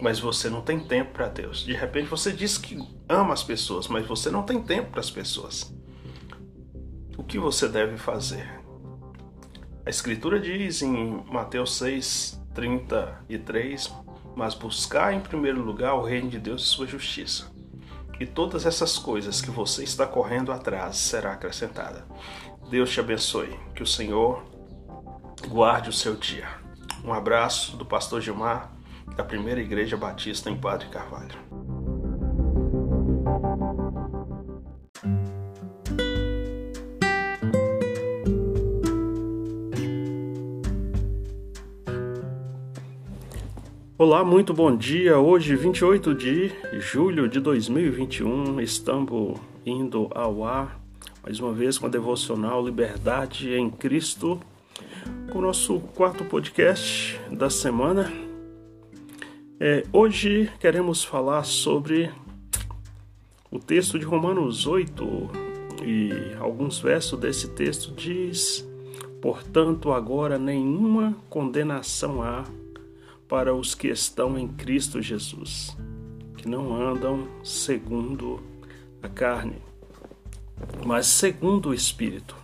mas 0.01 0.19
você 0.19 0.49
não 0.49 0.61
tem 0.61 0.81
tempo 0.81 1.13
para 1.13 1.29
Deus. 1.29 1.61
De 1.61 1.71
repente 1.71 2.09
você 2.09 2.33
diz 2.33 2.57
que 2.57 2.77
ama 3.07 3.33
as 3.33 3.41
pessoas, 3.41 3.87
mas 3.87 4.05
você 4.05 4.29
não 4.29 4.43
tem 4.43 4.61
tempo 4.61 4.91
para 4.91 4.99
as 4.99 5.09
pessoas. 5.09 5.73
O 7.17 7.23
que 7.23 7.39
você 7.39 7.69
deve 7.69 7.95
fazer? 7.95 8.61
A 9.85 9.89
Escritura 9.89 10.41
diz 10.41 10.81
em 10.81 11.23
Mateus 11.31 11.77
6, 11.77 12.37
33, 12.53 13.93
mas 14.35 14.53
buscar 14.53 15.13
em 15.13 15.21
primeiro 15.21 15.61
lugar 15.61 15.93
o 15.93 16.03
reino 16.03 16.29
de 16.29 16.37
Deus 16.37 16.63
e 16.63 16.65
sua 16.65 16.85
justiça. 16.85 17.55
E 18.19 18.25
todas 18.25 18.65
essas 18.65 18.97
coisas 18.97 19.41
que 19.41 19.51
você 19.51 19.83
está 19.83 20.05
correndo 20.07 20.51
atrás 20.51 20.97
será 20.97 21.33
acrescentada. 21.33 22.05
Deus 22.69 22.89
te 22.89 23.00
abençoe, 23.00 23.57
que 23.75 23.83
o 23.83 23.88
Senhor 23.88 24.43
guarde 25.47 25.89
o 25.89 25.93
seu 25.93 26.15
dia. 26.15 26.47
Um 27.03 27.13
abraço 27.13 27.77
do 27.77 27.86
pastor 27.86 28.21
Gilmar 28.21 28.71
da 29.15 29.24
Primeira 29.24 29.62
Igreja 29.62 29.95
Batista 29.95 30.50
em 30.50 30.57
Padre 30.57 30.89
Carvalho. 30.89 31.76
Olá, 43.99 44.23
muito 44.23 44.53
bom 44.53 44.77
dia. 44.77 45.17
Hoje, 45.17 45.55
28 45.55 46.13
de 46.13 46.51
julho 46.79 47.27
de 47.27 47.39
2021, 47.39 48.62
estamos 48.62 49.39
indo 49.65 50.07
ao 50.13 50.43
ar 50.43 50.79
mais 51.23 51.39
uma 51.39 51.51
vez 51.51 51.79
com 51.79 51.88
a 51.88 51.89
devocional 51.89 52.63
Liberdade 52.63 53.55
em 53.55 53.71
Cristo, 53.71 54.39
com 55.31 55.39
o 55.39 55.41
nosso 55.41 55.79
quarto 55.95 56.23
podcast 56.23 57.19
da 57.31 57.49
semana. 57.49 58.13
É, 59.60 59.83
hoje 59.91 60.47
queremos 60.60 61.03
falar 61.03 61.43
sobre 61.43 62.12
o 63.49 63.57
texto 63.57 63.97
de 63.97 64.05
Romanos 64.05 64.67
8 64.67 65.29
e 65.83 66.36
alguns 66.39 66.77
versos 66.77 67.19
desse 67.19 67.49
texto 67.55 67.91
diz: 67.95 68.63
Portanto, 69.19 69.91
agora 69.91 70.38
nenhuma 70.38 71.17
condenação 71.31 72.21
há 72.21 72.43
para 73.27 73.53
os 73.53 73.75
que 73.75 73.87
estão 73.87 74.37
em 74.37 74.47
Cristo 74.47 75.01
Jesus, 75.01 75.75
que 76.37 76.47
não 76.47 76.75
andam 76.75 77.27
segundo 77.43 78.41
a 79.01 79.09
carne, 79.09 79.61
mas 80.85 81.07
segundo 81.07 81.69
o 81.69 81.73
Espírito. 81.73 82.35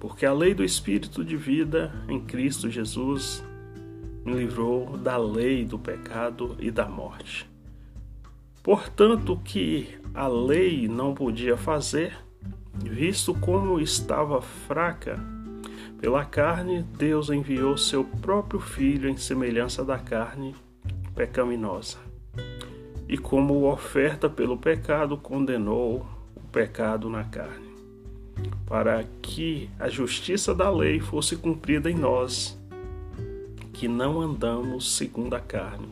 Porque 0.00 0.26
a 0.26 0.32
lei 0.32 0.54
do 0.54 0.64
Espírito 0.64 1.24
de 1.24 1.36
vida 1.36 1.92
em 2.08 2.20
Cristo 2.20 2.70
Jesus 2.70 3.42
me 4.24 4.34
livrou 4.34 4.96
da 4.96 5.16
lei 5.16 5.64
do 5.64 5.78
pecado 5.78 6.56
e 6.58 6.70
da 6.70 6.86
morte. 6.86 7.48
Portanto, 8.62 9.40
que 9.44 9.96
a 10.12 10.26
lei 10.26 10.88
não 10.88 11.14
podia 11.14 11.56
fazer, 11.56 12.18
visto 12.74 13.32
como 13.34 13.80
estava 13.80 14.42
fraca 14.42 15.35
pela 15.98 16.24
carne, 16.24 16.82
Deus 16.96 17.30
enviou 17.30 17.76
seu 17.76 18.04
próprio 18.04 18.60
Filho 18.60 19.08
em 19.08 19.16
semelhança 19.16 19.84
da 19.84 19.98
carne 19.98 20.54
pecaminosa. 21.14 21.98
E 23.08 23.16
como 23.16 23.70
oferta 23.70 24.28
pelo 24.28 24.58
pecado, 24.58 25.16
condenou 25.16 26.06
o 26.36 26.40
pecado 26.48 27.08
na 27.08 27.24
carne, 27.24 27.70
para 28.66 29.04
que 29.22 29.70
a 29.78 29.88
justiça 29.88 30.54
da 30.54 30.70
lei 30.70 31.00
fosse 31.00 31.36
cumprida 31.36 31.90
em 31.90 31.94
nós 31.94 32.58
que 33.72 33.88
não 33.88 34.20
andamos 34.20 34.96
segundo 34.96 35.34
a 35.34 35.40
carne, 35.40 35.88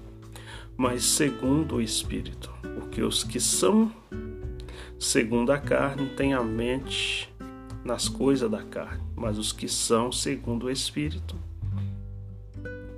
mas 0.76 1.04
segundo 1.04 1.76
o 1.76 1.82
Espírito. 1.82 2.52
Porque 2.62 3.02
os 3.02 3.22
que 3.22 3.38
são 3.38 3.92
segundo 4.98 5.52
a 5.52 5.58
carne 5.58 6.08
têm 6.16 6.32
a 6.32 6.42
mente 6.42 7.33
nas 7.84 8.08
coisas 8.08 8.50
da 8.50 8.62
carne, 8.62 9.02
mas 9.14 9.38
os 9.38 9.52
que 9.52 9.68
são 9.68 10.10
segundo 10.10 10.66
o 10.66 10.70
Espírito 10.70 11.36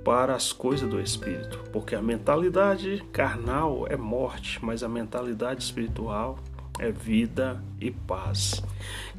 para 0.07 0.33
as 0.33 0.53
coisas 0.53 0.89
do 0.89 1.01
Espírito. 1.01 1.59
Porque 1.73 1.93
a 1.93 2.01
mentalidade 2.01 3.03
carnal 3.11 3.85
é 3.89 3.97
morte, 3.97 4.57
mas 4.63 4.81
a 4.81 4.87
mentalidade 4.87 5.61
espiritual 5.61 6.39
é 6.79 6.89
vida 6.89 7.61
e 7.81 7.91
paz. 7.91 8.63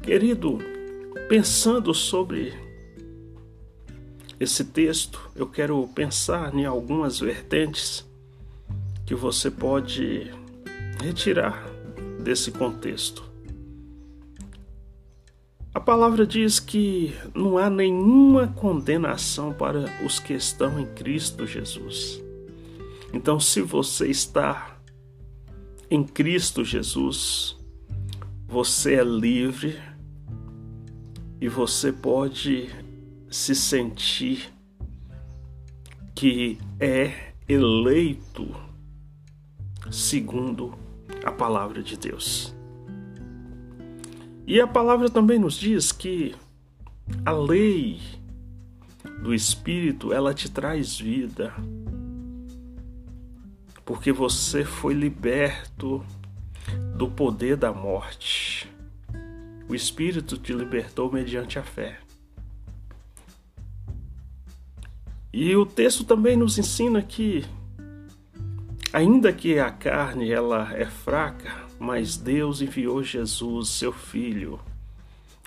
Querido, 0.01 0.57
pensando 1.27 1.93
sobre 1.93 2.53
esse 4.39 4.63
texto, 4.63 5.29
eu 5.35 5.45
quero 5.45 5.87
pensar 5.89 6.55
em 6.55 6.65
algumas 6.65 7.19
vertentes 7.19 8.03
que 9.05 9.13
você 9.13 9.51
pode 9.51 10.31
retirar 11.03 11.69
desse 12.19 12.51
contexto. 12.51 13.28
A 15.71 15.79
palavra 15.79 16.25
diz 16.25 16.59
que 16.59 17.13
não 17.35 17.57
há 17.57 17.69
nenhuma 17.69 18.47
condenação 18.47 19.53
para 19.53 19.85
os 20.03 20.19
que 20.19 20.33
estão 20.33 20.79
em 20.79 20.85
Cristo 20.85 21.45
Jesus. 21.45 22.19
Então, 23.13 23.39
se 23.39 23.61
você 23.61 24.07
está 24.07 24.79
em 25.89 26.03
Cristo 26.03 26.63
Jesus, 26.65 27.55
você 28.47 28.95
é 28.95 29.03
livre 29.03 29.79
e 31.39 31.47
você 31.47 31.91
pode 31.91 32.69
se 33.29 33.53
sentir 33.53 34.51
que 36.15 36.57
é 36.79 37.33
eleito 37.47 38.47
segundo 39.91 40.73
a 41.23 41.31
palavra 41.31 41.83
de 41.83 41.95
Deus. 41.95 42.58
E 44.49 44.59
a 44.59 44.65
palavra 44.65 45.11
também 45.11 45.37
nos 45.37 45.53
diz 45.53 45.91
que 45.91 46.35
a 47.23 47.31
lei 47.31 48.01
do 49.21 49.31
Espírito 49.31 50.11
ela 50.11 50.33
te 50.33 50.49
traz 50.49 50.97
vida, 50.97 51.53
porque 53.85 54.11
você 54.11 54.65
foi 54.65 54.95
liberto 54.95 56.03
do 56.97 57.07
poder 57.07 57.57
da 57.57 57.71
morte. 57.71 58.67
O 59.69 59.75
Espírito 59.75 60.35
te 60.35 60.51
libertou 60.51 61.11
mediante 61.11 61.59
a 61.59 61.63
fé. 61.63 61.99
E 65.31 65.55
o 65.55 65.63
texto 65.63 66.03
também 66.03 66.35
nos 66.35 66.57
ensina 66.57 67.03
que 67.03 67.45
ainda 68.91 69.31
que 69.31 69.59
a 69.59 69.69
carne 69.69 70.31
ela 70.31 70.73
é 70.73 70.87
fraca, 70.87 71.68
mas 71.79 72.17
Deus 72.17 72.61
enviou 72.61 73.01
Jesus, 73.01 73.69
seu 73.69 73.93
filho, 73.93 74.59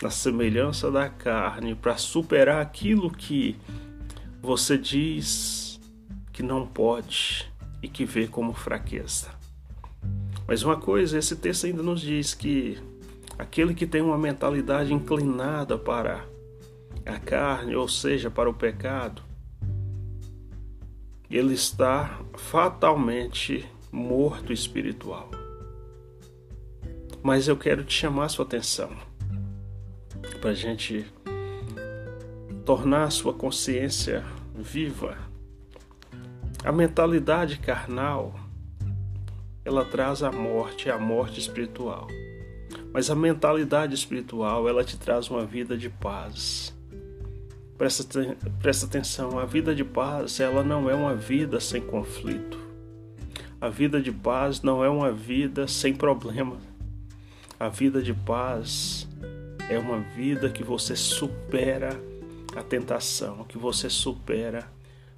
na 0.00 0.10
semelhança 0.10 0.90
da 0.90 1.08
carne 1.08 1.74
para 1.74 1.96
superar 1.96 2.62
aquilo 2.62 3.10
que 3.10 3.56
você 4.40 4.76
diz 4.76 5.78
que 6.32 6.42
não 6.42 6.66
pode 6.66 7.52
e 7.82 7.88
que 7.88 8.04
vê 8.04 8.26
como 8.26 8.54
fraqueza. 8.54 9.28
Mas 10.48 10.62
uma 10.62 10.76
coisa, 10.76 11.18
esse 11.18 11.36
texto 11.36 11.66
ainda 11.66 11.82
nos 11.82 12.00
diz 12.00 12.34
que 12.34 12.78
aquele 13.38 13.74
que 13.74 13.86
tem 13.86 14.00
uma 14.02 14.18
mentalidade 14.18 14.92
inclinada 14.92 15.78
para 15.78 16.24
a 17.06 17.18
carne, 17.18 17.76
ou 17.76 17.88
seja, 17.88 18.30
para 18.30 18.50
o 18.50 18.54
pecado, 18.54 19.22
ele 21.30 21.54
está 21.54 22.20
fatalmente 22.34 23.64
morto 23.90 24.52
espiritual. 24.52 25.41
Mas 27.22 27.48
eu 27.48 27.56
quero 27.56 27.84
te 27.84 27.94
chamar 27.94 28.24
a 28.24 28.28
sua 28.28 28.44
atenção 28.44 28.90
para 30.40 30.50
a 30.50 30.54
gente 30.54 31.06
tornar 32.64 33.04
a 33.04 33.10
sua 33.10 33.32
consciência 33.32 34.24
viva. 34.54 35.16
A 36.64 36.72
mentalidade 36.72 37.58
carnal 37.58 38.34
ela 39.64 39.84
traz 39.84 40.22
a 40.22 40.32
morte, 40.32 40.90
a 40.90 40.98
morte 40.98 41.38
espiritual. 41.38 42.08
Mas 42.92 43.10
a 43.10 43.14
mentalidade 43.14 43.94
espiritual, 43.94 44.68
ela 44.68 44.84
te 44.84 44.96
traz 44.96 45.30
uma 45.30 45.44
vida 45.46 45.76
de 45.76 45.88
paz. 45.88 46.76
Presta, 47.78 48.36
presta 48.60 48.86
atenção, 48.86 49.38
a 49.38 49.44
vida 49.44 49.74
de 49.74 49.84
paz, 49.84 50.40
ela 50.40 50.62
não 50.62 50.90
é 50.90 50.94
uma 50.94 51.14
vida 51.14 51.58
sem 51.60 51.80
conflito. 51.80 52.58
A 53.60 53.68
vida 53.68 54.00
de 54.00 54.10
paz 54.10 54.62
não 54.62 54.84
é 54.84 54.90
uma 54.90 55.12
vida 55.12 55.68
sem 55.68 55.94
problema. 55.94 56.56
A 57.62 57.68
vida 57.68 58.02
de 58.02 58.12
paz 58.12 59.06
é 59.70 59.78
uma 59.78 60.00
vida 60.00 60.50
que 60.50 60.64
você 60.64 60.96
supera 60.96 61.90
a 62.56 62.60
tentação, 62.60 63.44
que 63.44 63.56
você 63.56 63.88
supera 63.88 64.68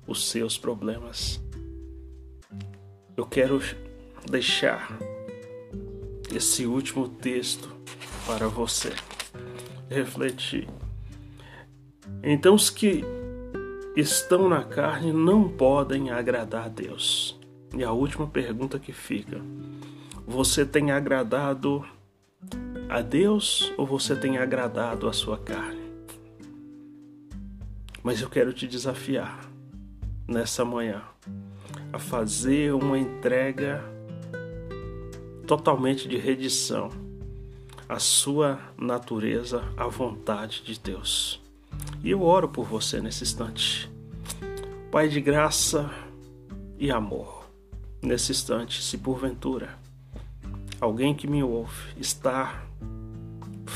os 0.07 0.29
seus 0.29 0.59
problemas. 0.59 1.43
Eu 3.17 3.25
quero 3.25 3.63
deixar 4.31 4.95
esse 6.37 6.67
último 6.67 7.09
texto 7.09 7.75
para 8.27 8.47
você 8.47 8.93
refletir. 9.89 10.69
Então, 12.23 12.55
os 12.55 12.69
que 12.69 13.03
estão 13.97 14.51
na 14.51 14.63
carne 14.65 15.15
não 15.15 15.49
podem 15.49 16.11
agradar 16.11 16.67
a 16.67 16.69
Deus. 16.69 17.41
E 17.75 17.83
a 17.83 17.91
última 17.91 18.27
pergunta 18.27 18.79
que 18.79 18.93
fica: 18.93 19.41
você 20.27 20.67
tem 20.67 20.91
agradado 20.91 21.83
a 22.89 23.01
Deus 23.01 23.73
ou 23.77 23.87
você 23.87 24.15
tem 24.15 24.39
agradado 24.39 25.09
a 25.09 25.13
sua 25.13 25.39
carne? 25.39 25.83
Mas 28.03 28.21
eu 28.21 28.29
quero 28.29 28.53
te 28.53 28.67
desafiar 28.67 29.49
nessa 30.29 30.65
manhã 30.65 31.03
a 31.93 31.99
fazer 31.99 32.75
uma 32.75 32.99
entrega 32.99 33.83
totalmente 35.47 36.09
de 36.09 36.17
redição 36.17 36.91
à 37.89 37.99
sua 37.99 38.59
natureza, 38.77 39.63
à 39.77 39.87
vontade 39.87 40.63
de 40.63 40.79
Deus. 40.79 41.41
E 42.03 42.11
eu 42.11 42.23
oro 42.23 42.49
por 42.49 42.65
você 42.65 43.01
nesse 43.01 43.25
instante. 43.25 43.91
Pai 44.91 45.09
de 45.09 45.21
graça 45.21 45.91
e 46.79 46.91
amor, 46.91 47.51
nesse 48.03 48.33
instante, 48.33 48.83
se 48.83 48.99
porventura 48.99 49.85
alguém 50.85 51.15
que 51.15 51.27
me 51.27 51.43
ouve 51.43 51.95
está 51.99 52.63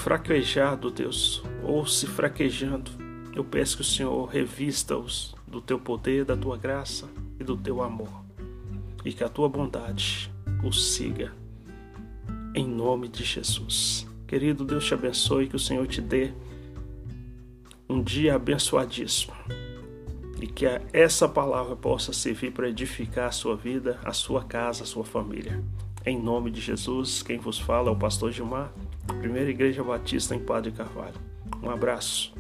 fraquejado, 0.09 0.91
Deus, 0.91 1.43
ou 1.63 1.87
se 1.87 2.07
fraquejando, 2.07 2.91
eu 3.35 3.45
peço 3.45 3.77
que 3.77 3.83
o 3.83 3.85
Senhor 3.85 4.25
revista-os 4.25 5.35
do 5.47 5.61
teu 5.61 5.79
poder, 5.79 6.25
da 6.25 6.35
tua 6.35 6.57
graça 6.57 7.07
e 7.39 7.45
do 7.45 7.55
teu 7.55 7.83
amor, 7.83 8.25
e 9.05 9.13
que 9.13 9.23
a 9.23 9.29
tua 9.29 9.51
bondade 9.51 10.33
os 10.65 10.95
siga, 10.95 11.31
em 12.55 12.67
nome 12.67 13.07
de 13.07 13.23
Jesus. 13.23 14.09
Querido 14.27 14.65
Deus 14.65 14.87
te 14.87 14.95
abençoe, 14.95 15.47
que 15.47 15.57
o 15.57 15.59
Senhor 15.59 15.87
te 15.87 16.01
dê 16.01 16.33
um 17.87 18.03
dia 18.03 18.37
abençoadíssimo 18.37 19.35
e 20.41 20.47
que 20.47 20.65
essa 20.91 21.29
palavra 21.29 21.77
possa 21.77 22.15
servir 22.15 22.53
para 22.53 22.71
edificar 22.71 23.29
a 23.29 23.33
sua 23.33 23.55
vida, 23.55 24.01
a 24.03 24.15
sua 24.15 24.43
casa, 24.43 24.85
a 24.85 24.87
sua 24.87 25.05
família. 25.05 25.63
Em 26.07 26.19
nome 26.19 26.51
de 26.51 26.63
Jesus, 26.63 27.23
quem 27.23 27.39
vos 27.39 27.59
fala 27.59 27.91
é 27.91 27.93
o 27.93 27.97
pastor 27.97 28.33
Gilmar, 28.33 28.73
Primeira 29.21 29.51
Igreja 29.51 29.83
Batista 29.83 30.35
em 30.35 30.39
Padre 30.39 30.71
Carvalho. 30.71 31.15
Um 31.63 31.71
abraço. 31.71 32.33